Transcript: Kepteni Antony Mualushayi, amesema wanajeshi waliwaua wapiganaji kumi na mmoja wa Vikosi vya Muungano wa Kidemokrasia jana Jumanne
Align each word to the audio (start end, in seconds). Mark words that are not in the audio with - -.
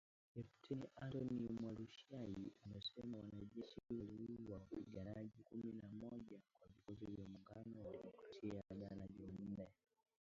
Kepteni 0.31 0.85
Antony 1.05 1.47
Mualushayi, 1.53 2.45
amesema 2.65 3.17
wanajeshi 3.17 3.81
waliwaua 3.89 4.53
wapiganaji 4.59 5.43
kumi 5.43 5.73
na 5.73 5.87
mmoja 5.89 6.39
wa 6.61 6.67
Vikosi 6.75 7.05
vya 7.11 7.27
Muungano 7.27 7.83
wa 7.85 7.91
Kidemokrasia 7.91 8.63
jana 8.79 9.07
Jumanne 9.07 9.67